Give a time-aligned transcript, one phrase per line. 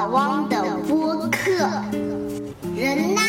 [0.00, 0.56] 老汪的
[0.88, 1.52] 播客，
[2.74, 3.20] 人呐，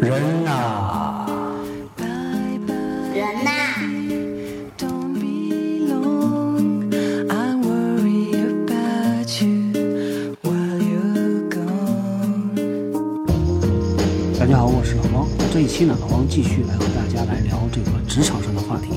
[0.00, 1.24] 人呐，
[3.14, 3.50] 人呐.
[14.36, 15.28] 大家好，我是老汪。
[15.52, 18.88] 这一期呢，老汪继续来和大家来聊这个职场上的话题。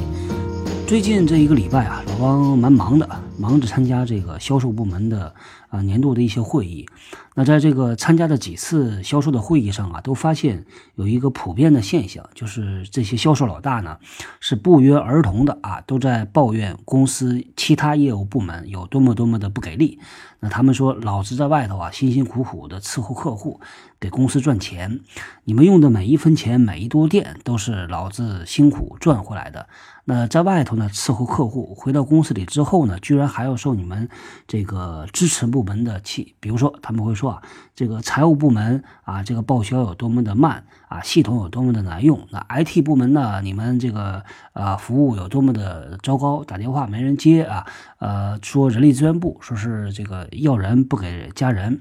[0.87, 3.07] 最近这一个礼拜啊，老汪蛮忙的，
[3.43, 5.35] 忙着参加这个销售部门的
[5.67, 6.87] 啊、年度的一些会议。
[7.35, 10.63] 那在这个参加的几次销售的会议上啊，都发现
[10.95, 13.97] 有一个普遍的现象，就是这些销售老大呢
[14.39, 19.99] 是不约而同的啊，都在抱怨公司其他业务部门有多么多么的不给力。
[20.39, 23.59] 那他们说，老子在外头啊，辛辛苦苦的伺候客户，
[24.03, 24.99] 给公司赚钱，
[25.45, 29.69] 你们用的每一分钱、每一度电都是老子辛苦赚回来的。
[30.03, 34.09] 那在外头呢伺候客户，回到公司里之后呢，居然还要受你们
[34.45, 36.35] 这个支持部门的气。
[36.41, 37.41] 比如说，他们会说啊，
[37.73, 42.27] 这个财务部门啊，这个报销有多么的慢啊，系统有多么的难用。
[42.31, 47.65] 那 IT 部门呢，你们这个啊服务有多么的糟糕，打电话没人接啊，
[47.99, 51.79] 呃，说人力资源部说是这个要人不给加人。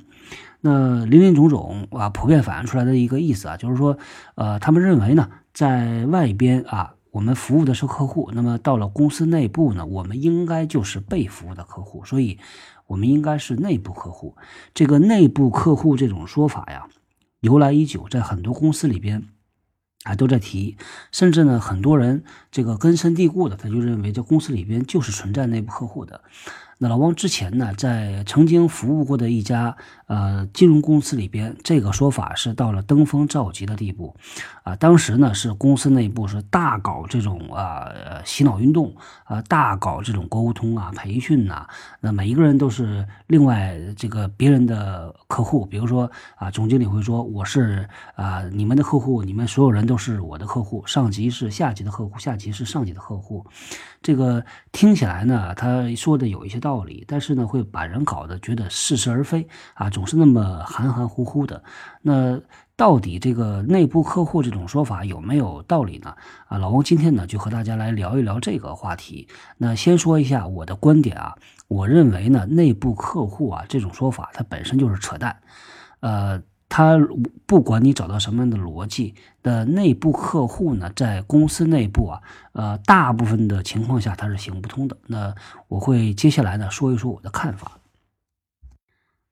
[0.64, 3.98] 那林林总总啊，普遍反映出来的一个意思啊，就是说，
[4.36, 12.38] 呃，他们认为呢，在外边啊，我们服务的是客户，那么到了公司内部呢，我们应该就是被服务的客户，所以
[12.86, 14.36] 我们应该是内部客户。
[14.72, 16.86] 这个内部客户这种说法呀，
[17.40, 19.24] 由来已久，在很多公司里边。
[20.04, 20.76] 啊，都在提，
[21.12, 26.22] 甚至呢，很多人这个根深蒂固的，他就认为这公司里边就是存在内部客户的。
[26.82, 34.16] 那老汪之前呢，在曾经服务过的一家呃金融公司里边，这个说法是到了登峰造极的地步，
[34.64, 37.86] 啊，当时呢是公司内部是大搞这种啊、
[38.24, 41.68] 洗脑运动啊、大搞这种沟通啊、培训呐、
[42.00, 53.46] 那每一个人都是另外这个别人的客户，比如说啊，总经理会说我是啊你们的客户，你们所有人都是我的客户，上级是下级的客户，下级是上级的客户，
[54.02, 61.62] 这个听起来呢，他说的有一些道理，但是呢，会把人搞得觉得似是而非啊，总是那么含含糊糊的。
[62.02, 62.40] 那
[62.76, 66.14] 到底这个内部客户这种说法有没有道理呢？
[66.48, 69.28] 啊，老王今天呢就和大家来聊一聊这个话题。
[69.56, 71.36] 那先说一下我的观点啊，
[71.68, 75.36] 我认为呢，内部客户啊这种说法它本身就是扯淡，
[76.00, 76.42] 呃。
[76.74, 76.98] 他
[77.44, 82.22] 不管你找到什么样的逻辑的内部客户呢，在公司内部啊，
[82.52, 84.96] 呃，大部分的情况下它是行不通的。
[85.06, 85.34] 那
[85.68, 87.72] 我会接下来呢说一说我的看法。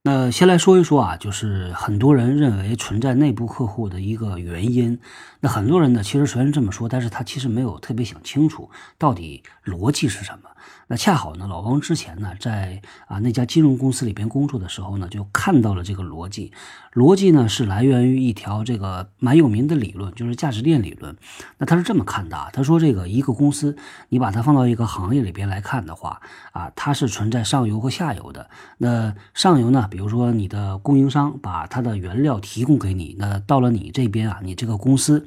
[0.02, 4.98] 那先来说一说啊，就是很多人认为存在内部客户的一个原因。
[5.40, 10.48] 那很多人呢，其实虽然这么说，但是他其实没有特别想清楚到底逻辑是什么。
[10.88, 16.52] 那恰好呢，老王之前呢，在啊那家金融公司里边工作的时候呢，就看到了这个逻辑。
[16.92, 21.16] 逻辑呢是来源于一条这个蛮有名的理论，就是价值链理论。
[21.58, 23.76] 那他是这么看的啊，他说这个一个公司，
[24.08, 28.50] 你把它放到一个行业里边来看的话啊，它是存在上游和下游的。
[28.78, 35.26] 那上游呢，比如说你的供应商把他的原料提供给你，那到了你这边啊，你这个公司。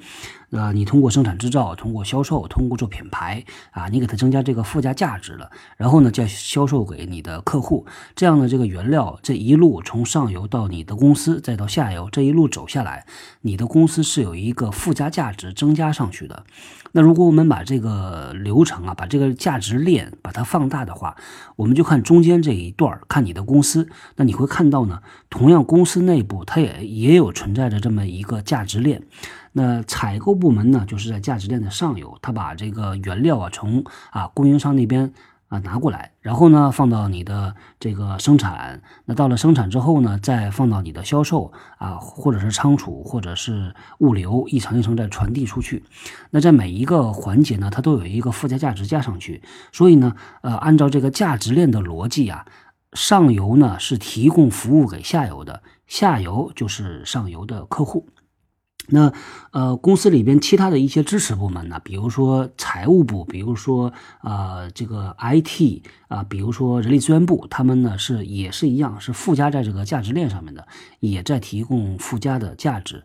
[0.54, 13.08] 呃，你通过生产制造，通过销售，通过做品牌啊，你给它增加这个附加价值了，然后呢，再销售给你的客户，这样的这个原料这一路从上游到你的公司，再到下游这一路走下来，
[13.42, 16.46] 你的公司是有一个附加价值增加上去的。
[16.92, 21.16] 那如果我们把这个流程啊，把这个价值链把它放大的话，
[21.56, 29.02] 我们就看中间这一段，看你的公司，那你会看到呢，同样公司内部它也也有存在着这么一个价值链。
[29.54, 35.14] 那采购部门呢，就是在价值链的上游，他把这个原料啊从啊供应商那边
[35.48, 45.84] 啊拿过来，然后呢放到你的这个生产，那到了生产之后呢，再放到你的销售啊，或者是仓储，或者是物流，一层一层再传递出去。
[46.32, 52.44] 那在每一个环节呢，它都有一个附加价值加上去，所以呢，呃，按照这个价值链的逻辑啊，
[52.94, 58.08] 上游呢是提供服务给下游的，下游就是上游的客户。
[58.88, 59.14] 那
[59.52, 70.68] 呃，公司里边其他的一些支持部门呢，比如说财务部，比如说呃这个 IT 啊、比如说人力资源部，他们呢是也是一样，是附加在这个价值链上面的，
[71.00, 73.04] 也在提供附加的价值，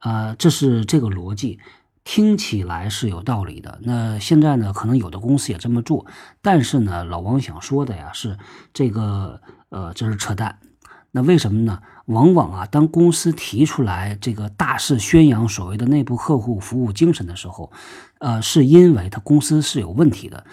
[0.00, 1.58] 啊，这是这个逻辑，
[2.04, 3.78] 听起来是有道理的。
[3.82, 6.04] 那现在呢，可能有的公司也这么做，
[6.42, 8.36] 但是呢，老王想说的呀是
[8.74, 9.40] 这个
[9.70, 10.58] 呃，这是扯淡。
[11.14, 11.80] 那为什么呢？
[12.06, 17.70] 往往啊，当公司提出来这个大肆宣扬所谓的内部客户服务精神的时候，
[18.18, 20.44] 呃，是因为它公司是有问题的。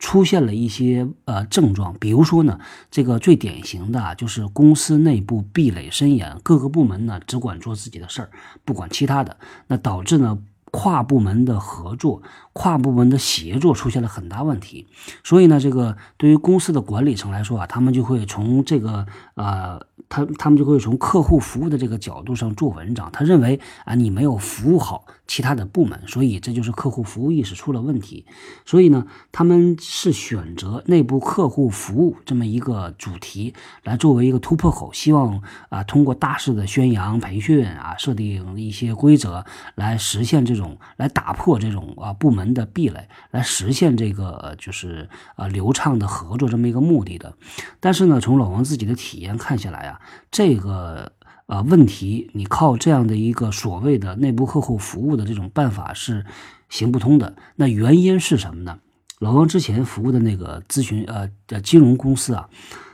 [0.00, 8.30] 出现了一些呃症状，比如说呢，这个最典型的就是公司内部壁垒森严，各个部门呢只管做自己的事儿，
[8.64, 9.36] 不管其他的，
[9.66, 10.38] 那导致呢
[10.70, 12.22] 跨部门的合作、
[12.52, 14.86] 跨部门的协作出现了很大问题。
[15.24, 19.04] 所以呢，这个对于公司的管理层来说啊，他们就会从这个
[19.34, 23.10] 呃，他他们就会从客户服务的这个角度上做文章。
[23.12, 28.24] 他认为啊，你没有服务好其他的部门，所以这就是客户服务意识出了问题。
[28.64, 39.44] 所以呢，他们是选择内部客户服务这么一个主题来作为一个突破口，希望啊通过大肆的宣扬、培训啊，设定一些规则
[39.74, 47.34] 来实现这种，来打破这种啊部门的壁垒，来实现这个呃就是呃流畅的合作这么一个目的的。
[47.80, 49.97] 但是呢，从老王自己的体验看下来啊，
[50.30, 51.12] 这个。
[51.48, 56.26] 呃，问题你靠这样的一个所谓的内部客户服务的这种办法是
[56.68, 57.34] 行不通的。
[57.56, 58.80] 那原因是什么呢？
[59.18, 62.50] 老王之前服务的那个咨询呃的金融公司啊，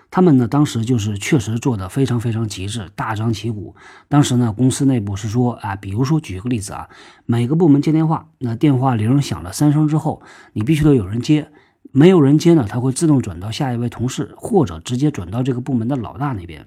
[0.09, 3.75] 他们呢当时就是确实做的非常非常极致，大张旗鼓。
[4.07, 6.89] 当时呢，公司内部是说啊，比如说举个例子啊，
[7.27, 10.23] 每个部门接电话，那电话铃响了三声之后，
[10.53, 11.51] 你必须得有人接，
[11.91, 16.65] 没有人接呢，他会自动转到下一位同事，或者直接转到这个部门的老大那边。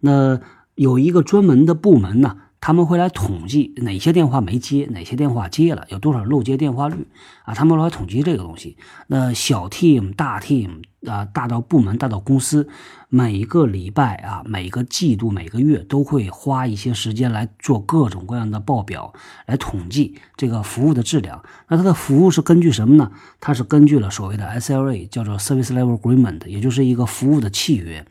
[0.00, 0.40] 那
[0.74, 7.06] 有一个专门的部门呢，他们会来统计哪些电话没接，哪些电话接了，有多少漏接电话率
[7.44, 7.54] 啊？
[7.54, 8.76] 他们来统计这个东西。
[9.06, 12.68] 那小 team、大 team 啊，大到部门，大到公司，
[13.14, 19.12] 每个礼拜啊，每个季度、每个月都会花一些时间来做各种各样的报表，
[19.46, 21.40] 来统计这个服务的质量。
[21.68, 23.12] 那它的服务是根据什么呢？
[23.38, 28.04] 它是根据了所谓的 SLA，叫做 Service Level Agreement，也就是一个服务的契约。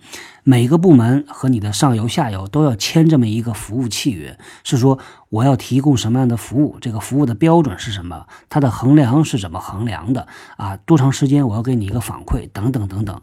[0.46, 10.28] 每个部门和你的上游、下游都要签这么一个服务契约，是说我要提供什么样的服务，这个服务的标准是什么，它的衡量是怎么衡量的
[10.58, 10.78] 啊？
[10.86, 13.22] 多长时间我要给你一个反馈，等等等等。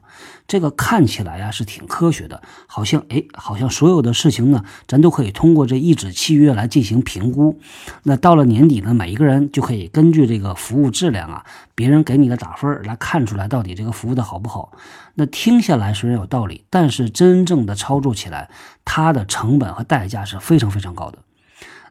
[0.51, 7.61] 这个看起来呀是挺科学的，好像哎，好像所有的事情呢，咱都可以通过这一纸契约来进行评估。
[8.03, 11.45] 那到了年底呢，每一个人就可以根据这个服务质量啊，
[11.77, 14.73] 别人给你的打分来看出来到底这个服务的好不好。
[15.15, 18.51] 那听下来虽然有道理，但是真正的操作起来，
[18.85, 21.19] 它的成本和代价是非常非常高的。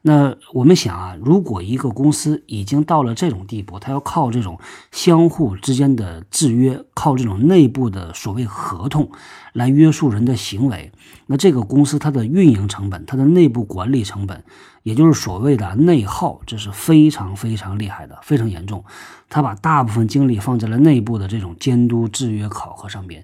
[0.01, 4.57] 那我们想啊，如果一个公司已经到了这种地步，它要靠这种
[4.91, 9.11] 相互之间的制约，靠这种内部的所谓合同
[9.53, 10.91] 来约束人的行为，
[11.27, 14.41] 那这个公司它的运营成本、它的内部管理成本，
[14.83, 18.83] 也就是所谓的内耗，这是非常非常厉害的，非常严重。
[19.27, 23.23] 他把大部分精力放在了内部的这种监督、制约、考核上边。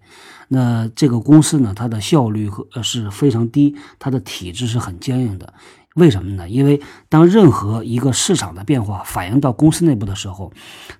[0.50, 5.52] 那这个公司呢，它的效率和呃是非常低，它的体制是很坚硬的。
[5.96, 6.48] 为什么呢？
[6.48, 10.52] 因为当任何一个市场的变化反映到公司内部的时候，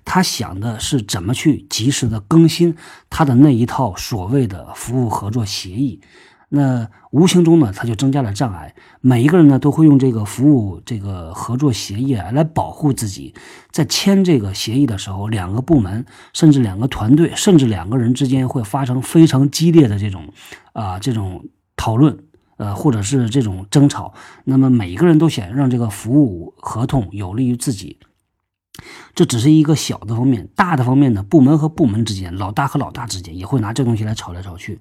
[0.04, 2.74] 他想的是怎么去及时的更新
[3.10, 6.00] 他的那一套所谓的服务合作协议。
[6.48, 8.74] 那无形中呢，他就增加了障碍。
[9.00, 13.34] 每一个人呢，都会用这个服务这个合作协议来保护自己。
[13.72, 20.32] 在签这个协议的时候，两个部门，甚至两个团队，甚至两个人之间会发生非常激烈的这种
[20.72, 21.44] 啊这种
[21.76, 22.16] 讨论。
[22.56, 24.14] 呃，或者是这种争吵，
[24.44, 27.98] 那么每个人都想让这个服务合同有利于自己，
[29.14, 34.78] 这只是一个小的方面，大的方面呢，部门和部门之间，老大和老大之间也会拿这东西来吵来吵去，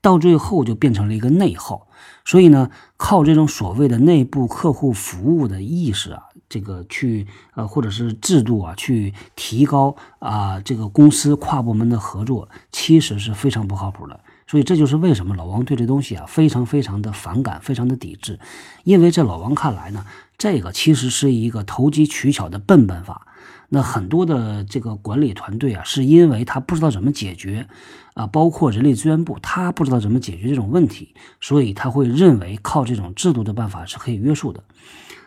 [0.00, 1.88] 到最后就变成了一个内耗。
[2.24, 14.20] 所以呢，靠这种所谓的内部客户服务的意识啊，这个去呃，或者是制度啊，去提高啊，这个公司跨部门的合作，其实是非常不靠谱的。
[14.46, 18.38] 所以这就是为什么老王对这东西啊非常非常的反感，非常的抵制，
[18.84, 20.04] 因为在老王看来呢，
[20.38, 23.26] 这个其实是一个投机取巧的笨办法。
[23.68, 27.66] 那很多的这个管理团队啊，是因为他不知道怎么解决，
[28.14, 34.62] 啊，包括人力资源部，他不知道怎么解决这种问题，所以他会认为靠这种制度的办法是可以约束的。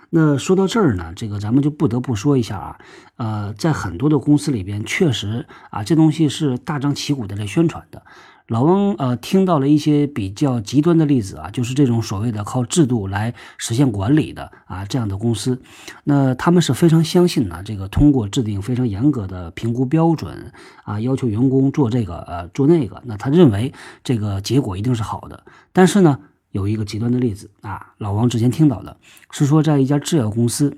[0.10, 2.78] 那说到这儿呢，这个咱们就不得不说一下啊，
[3.18, 8.02] 呃，在很多的公司里边，确实啊，这东西是大张旗鼓的在宣传的。
[8.50, 15.62] 老汪呃听到了一些比较极端的例子啊，就是这种所谓的靠制度来实现管理的啊这样的公司，
[16.04, 20.52] 那他们是非常相信呢，这个通过制定非常严格的评估标准
[20.84, 23.72] 啊，要求员工做这个呃做那个，那他认为
[24.04, 25.44] 这个结果一定是好的。
[25.72, 26.20] 但是呢，
[26.52, 28.98] 有一个极端的例子啊，老王之前听到的
[29.30, 30.76] 是说，在一家制药公司，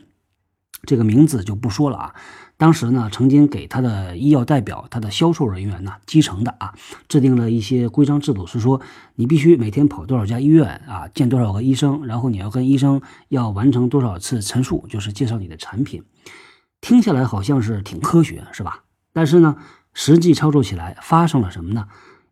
[0.83, 2.15] 这个名字就不说了啊。
[2.57, 6.75] 当时呢，曾经给他的医药代表、他的销售人员呢，基层的啊，
[7.07, 8.79] 制定了一些规章制度，是说
[9.15, 16.03] 你必须每天跑多少家医院啊，见多少个医生，然后你要跟医生要完成多少次陈述，就是介绍你的产品。
[16.81, 18.83] 听下来好像是挺科学，是吧？
[19.11, 19.55] 但是呢，
[19.95, 21.87] 实际操作起来发生了什么呢？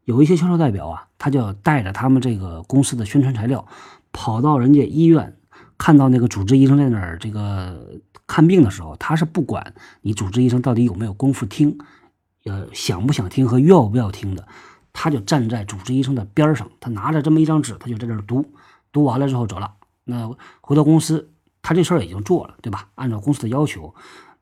[0.06, 3.66] 有一些销售代表啊，他就带着他们这个公司的宣传材料，
[4.12, 5.36] 跑到人家医院，
[5.78, 11.76] 看到那个主治医生在那儿这个看病的时候，他是不管你主治医生到底有没有功夫听，
[12.46, 14.48] 呃，想不想听和要不要听的，
[14.94, 18.46] 他就站在主治医生的边上，他拿着这么一张纸，他就在这儿读，
[18.92, 19.74] 读完了之后走了。
[20.04, 20.30] 那
[20.62, 21.32] 回到公司，
[21.64, 22.90] 他这事儿已经做了，对吧？
[22.94, 23.94] 按照公司的要求，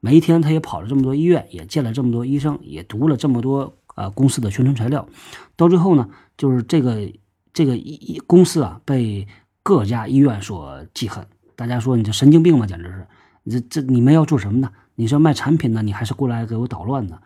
[0.01, 5.07] 每一天他也跑了这么多医院，也见了这么多医生，也读了这么多呃公司的宣传材料，
[5.55, 7.09] 到最后呢，就是这个
[7.53, 9.27] 这个医医公司啊被
[9.63, 11.25] 各家医院所记恨，
[11.55, 12.67] 大家说你这神经病吗？
[12.67, 13.07] 简直是，
[13.49, 14.71] 这这你们要做什么呢？
[14.95, 17.19] 你是要卖产品呢，你还是过来给我捣乱呢？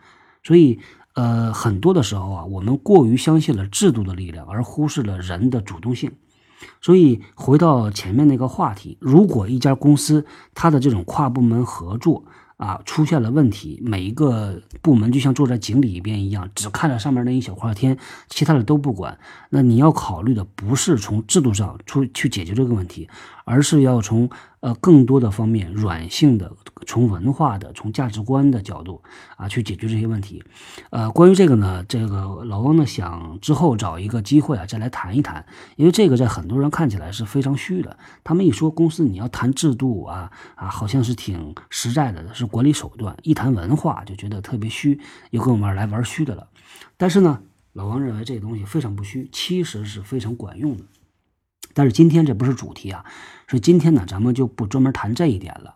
[0.44, 0.78] 所以
[1.14, 6.12] 呃，很多的时候啊，我们过于相信了制度的力量，而忽视了人的主动性。
[6.80, 10.24] 所以回到前面那个话题，如果一家公司
[10.54, 12.24] 它的这种跨部门合作
[12.56, 17.98] 啊出现了问题，每一个部门就像坐在井里边一样，只看着上面那一小块天，
[18.28, 19.18] 其他的都不管，
[19.50, 23.08] 那你要考虑的不是从制度上出去解决这个问题，
[23.52, 24.30] 而是要从
[24.60, 26.50] 呃更多的方面软性的，
[26.86, 29.02] 从文化的、从价值观的角度
[29.36, 30.42] 啊去解决这些问题。
[30.88, 35.44] 呃，关于这个呢，这个老汪呢想之后找一个机会啊再来谈一谈，
[35.76, 37.98] 因为这个在很多人看起来是非常虚的。
[38.24, 44.98] 他们一说公司你要谈制度啊啊，好像是挺实在的，是管理手段；一谈文化就觉得特别虚，
[45.30, 46.48] 又跟我们来玩虚的了。
[46.96, 47.42] 但是呢，
[47.74, 50.84] 老王认为这个东西非常不虚，其实是非常管用的。
[51.74, 53.02] 但是今天这不是主题啊，
[53.52, 55.74] 所以今天呢，咱们就不专门谈这一点了。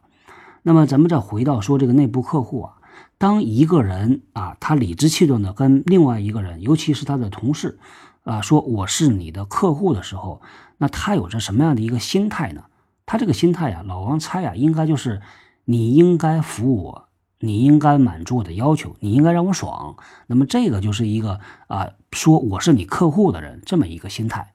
[0.63, 2.73] 那么咱们再回到说这个内部客户啊，
[3.19, 7.79] 当一个人啊，他理直气壮的跟另外一个人，尤其是他的同事
[8.25, 10.41] 啊，说我是你的客户的时候，
[10.79, 12.65] 那他有着什么样的一个心态呢？
[13.05, 15.21] 他这个心态啊，老王猜啊，应该就是
[15.67, 17.09] 你应该服务我，
[17.41, 19.97] 你应该满足我的要求，你应该让我爽。
[20.29, 24.55] 那么这个就是一个啊，说我是你客户的人这么一个心态。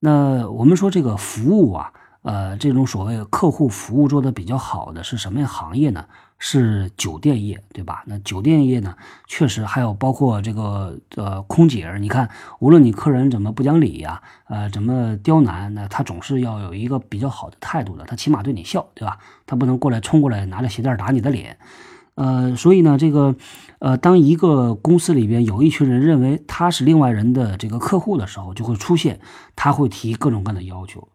[0.00, 1.94] 那我们说这个服务啊，
[2.26, 6.06] 呃，这种所谓客户服务做的比较好的是什么样行业呢？
[6.40, 8.02] 是酒店业，对吧？
[8.04, 8.96] 那酒店业呢，
[9.28, 12.28] 确实还有包括这个呃空姐儿，你看，
[12.58, 19.18] 无论你客人怎么不讲理呀，呃，怎么刁难，那他总是要有一个比较好的态度的，他起码对你笑，对吧？
[19.46, 21.56] 他不能过来冲过来拿着鞋带打你的脸。
[22.16, 23.36] 呃，所以呢，这个，
[23.78, 29.20] 呃，当一个公司里边有一群人认为他是另外人的这个客户的时候，就会出现
[29.54, 31.06] 他会提各种各样的要求。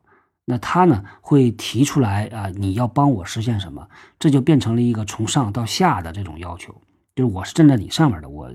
[0.51, 3.87] 那他呢会提出来啊，你要帮我实现什么？
[4.19, 6.75] 这就变成了一个从上到下的这种要求，
[7.15, 8.51] 就是我是站在你上面的，我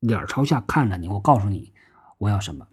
[0.00, 1.74] 脸朝下看着你，我告诉你
[2.16, 2.66] 我要什么。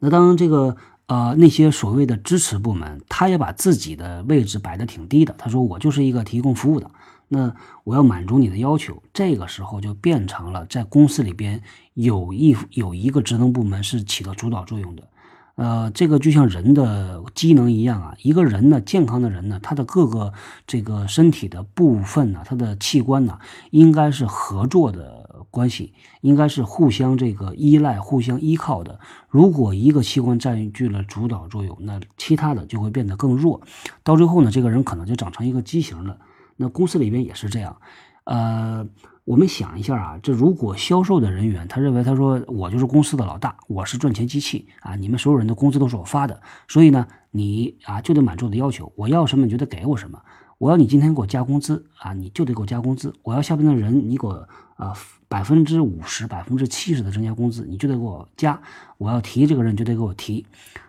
[0.00, 0.76] 那当这个
[1.06, 6.90] 呃那些所谓的支持部门，他也把自己的位置摆得挺低的，他说我就是一个提供服务的。
[7.28, 7.54] 那
[7.84, 11.62] 我要满足你的要求，这个时候就变成了在公司里边
[11.94, 15.08] 有一有一个职能部门是起到主导作用的，
[15.58, 20.32] 呃，这个就像人的机能一样啊，一个人呢，健康的人呢，他的各个
[20.68, 23.40] 这个身体的部分呢，他的器官呢，
[23.72, 29.00] 应该是合作的关系，应该是互相这个依赖、互相依靠的。
[29.28, 33.60] 如果一个器官占据了主导作用，那其他的就会变得更弱，
[34.04, 36.18] 到最后呢，这个人可能就长成一个畸形了。
[36.56, 37.76] 那公司里边也是这样，
[38.22, 38.86] 呃，
[39.28, 50.18] 我们想一下啊，这如果销售的人员他认为他说我就是公司的老大，我是赚钱机器啊，你们所有人的工资都是我发的，所以呢，你啊就得满足我的要求，我要什么你就得给我什么，
[50.56, 54.94] 我要你今天给我加工资啊，你就得给我加工资，我要下边的人你给我啊
[55.28, 58.58] 百分之五十、百分之七十的增加工资，你就得给我加，
[58.96, 60.46] 我要提这个人就得给我提。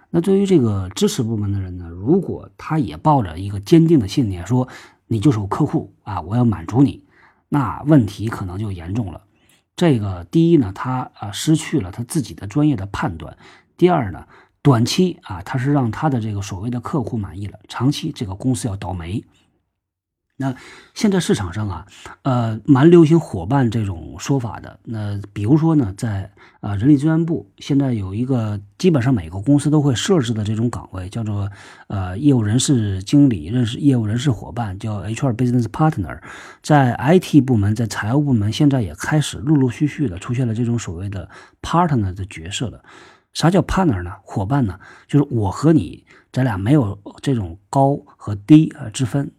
[0.10, 4.66] 那对于这个支持部门的人呢，如果他也抱着一个坚定的信念说。
[5.12, 7.04] 你就是我客户啊，我要满足你，
[7.50, 9.22] 那问题可能就严重了。
[9.76, 13.34] 这个第一呢，他啊失去了他自己的专业的判断；
[13.76, 14.26] 第二呢，
[14.62, 19.24] 短期啊他是让他的这个所谓的客户满意了，长期这个公司要倒霉。
[20.42, 20.56] 那
[20.94, 21.86] 现在市场上啊，
[22.22, 24.80] 呃，蛮流行伙伴这种说法的。
[24.86, 26.32] 那比如说呢，在
[26.62, 31.52] 啊人力资源部现在有一个基本上每个公司都会设置的这种岗位，叫做
[31.88, 36.22] 呃业务人事经理、认识业务人事伙伴，叫 HR Business Partner。
[36.64, 41.30] 在 IT 部门、在财务部门，现在也开始陆陆续续的出现了这种所谓的
[41.62, 42.82] partner 的角色了。
[43.34, 44.12] 啥叫 partner 呢？
[44.24, 44.80] 伙伴呢？
[45.06, 49.30] 就是我和你，咱俩没有这种高和低啊之分。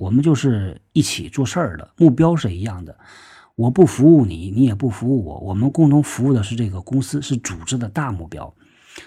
[0.00, 2.96] 我们就是一起做事儿的，目标是一样的。
[3.54, 8.54] 我不服务你，你也不服务我，我们共同服务的是这个公司，是组织的大目标。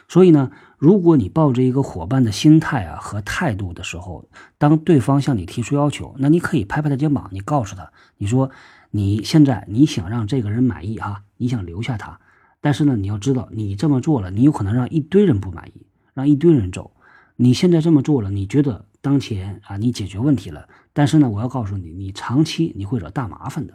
[0.07, 8.51] 所以呢，如果你抱着一个伙伴的心态啊和态度的时候，当对方向你提出要求，那你可以拍拍他肩膀，你告诉他，你说
[8.91, 12.19] 你现在你想让这个人满意啊，你想留下他，
[12.62, 16.91] 但是呢，你要知道，你这么做了，你有可能让一堆人不满意，让一堆人走。
[17.35, 23.74] 你现在这么做了，你觉得当前啊，你解决问题了，但是呢，我要告诉你，你长期你会惹大麻烦的，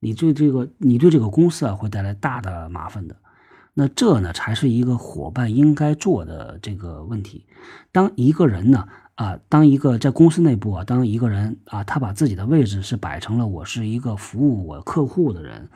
[0.00, 3.14] 你对这个你对这个公司啊会带来大的麻烦的。
[3.74, 7.46] 那这呢，才是一个伙伴应该做的这个问题。
[7.92, 15.68] 当一个人呢，啊，当一个在公司内部啊，当一个人啊，他把自己的位置是摆成了我是一个服务我客户的人，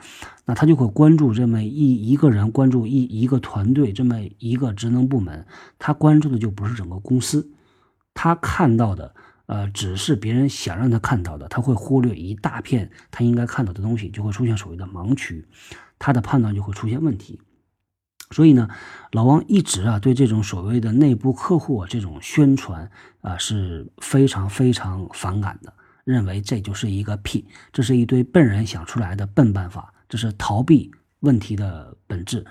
[0.45, 5.45] 那他就会关注这么一一个人，关注一一个团队，这么一个职能部门，
[5.79, 7.47] 他关注的就不是整个公司，
[8.13, 9.13] 他看到的，
[9.45, 15.47] 呃，只是别人想让他看到的，他会忽略一大片他应该看到的东西，就会出现所谓的盲区，
[15.97, 17.39] 他的判断就会出现问题。
[18.31, 18.69] 所以呢，
[19.11, 22.89] 老王一直啊对这种所谓的内部客户啊这种宣传
[23.19, 25.73] 啊是非常非常反感的，
[26.05, 30.89] 认为这就是一个屁，这是一堆笨人想出来的笨办法，这是逃避
[31.19, 32.45] 问题的本质。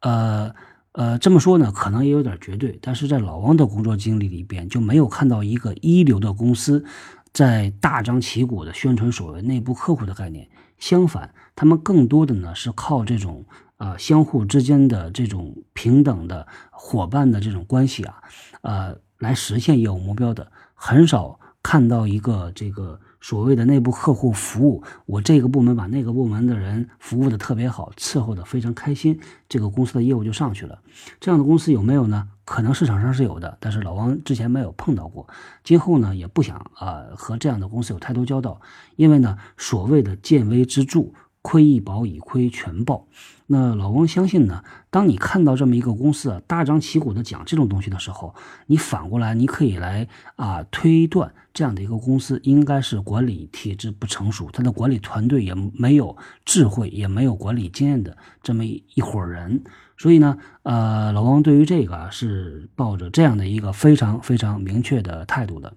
[0.00, 0.54] 呃
[0.94, 6.84] 呃，这么说呢，可能也有点绝对，但是在老王的工作经历里边，就没有看到一个一流的公司
[7.32, 10.48] 在大张旗鼓的宣传所谓内部客户的概念。
[10.78, 13.44] 相反，他们更多的呢是靠这种。
[13.76, 18.22] 啊，相互之间的这种平等的伙伴的这种关系啊，
[18.62, 30.78] 呃，来实现业务目标的，很少看到一个这个所谓的内部客户服务，我这个部门把那个部门的人服务的特别好，伺候的非常开心，这个公司的业务就上去了。
[31.20, 32.28] 这样的公司有没有呢？
[32.44, 35.26] 可能市场上是有的，但是老王之前没有碰到过，
[35.62, 38.60] 今后呢也不想啊和这样的公司有太多交道，
[38.96, 41.06] 因为呢，所谓的见微知著。
[41.44, 43.06] 亏一保已亏全报。
[43.46, 48.34] 那老王相信呢，当你看到这么一个公司啊大张旗鼓的讲这种东西的时候，
[48.66, 59.62] 你反过来你可以来啊推断这样的一个公司应该是管理体制不成熟，他的管理团队也没有智慧，也没有管理经验的这么一伙人。
[59.98, 65.70] 所以呢，呃，老王对于这个是抱着这样的一个非常非常明确的态度的。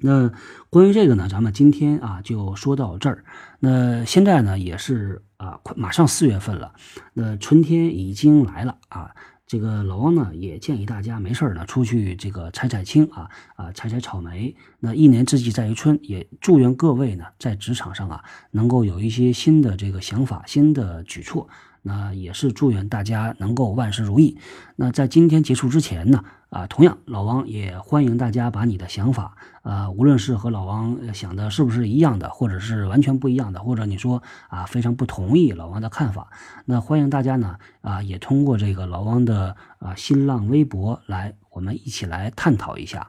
[0.00, 0.32] 那
[0.70, 3.24] 关于这个呢，咱们今天啊就说到这儿。
[3.58, 6.72] 那现在呢也是啊，快马上四月份了，
[7.14, 9.10] 那春天已经来了啊。
[9.46, 14.54] 这个老王呢也建议大家没事呢出去这个采采青啊啊采采草莓。
[14.78, 21.48] 那一年之计在于春，也祝愿各位呢在职场上啊能够有一些新的这个想法、新的举措。
[21.82, 24.38] 那也是祝愿大家能够万事如意。
[24.76, 36.28] 那在今天结束之前呢，啊，同样老王也欢迎大家把你的想法，啊，无论是和老王想的是不是一样的，或者是完全不一样的，或者你说啊非常不同意老王的看法，
[36.64, 43.08] 那欢迎大家呢，啊，也通过这个老王的啊新浪微博来，我们一起来探讨一下。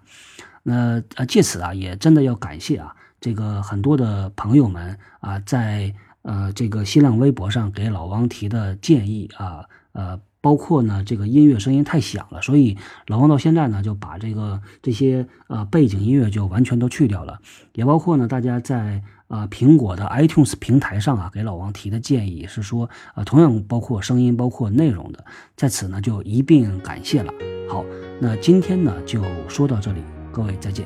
[0.63, 5.93] 那呃借此啊，也真的要感谢啊，这个很多的朋友们啊在。
[6.23, 12.75] 呃，这个新浪微博上给老王提的建议啊，呃，包括呢，这个音乐声音太响了，所以
[13.08, 17.39] 老王到现在呢就把这个这些呃背景音乐就完全都去掉了。
[17.73, 25.23] 也包括呢，大家在啊苹果的 iTunes 平台上啊给老王提的建议是说，啊，同样包括声音，包括内容的，
[25.56, 27.32] 在此呢就一并感谢了。
[27.69, 27.86] 好，
[28.19, 30.01] 那今天呢就说到这里，
[30.32, 30.86] 各位再见。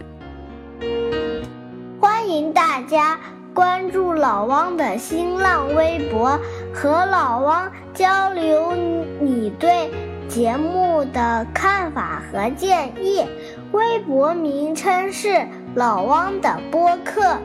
[2.01, 3.17] 欢迎大家。
[3.55, 6.37] 关注老汪的新浪微博，
[6.73, 8.75] 和老汪交流
[9.21, 9.89] 你对
[10.27, 13.25] 节目的看法和建议。
[13.71, 17.37] 微博名称是老汪的播客，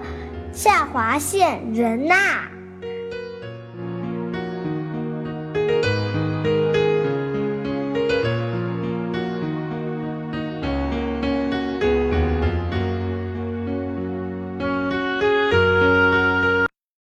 [0.53, 2.17] 下划线人呐。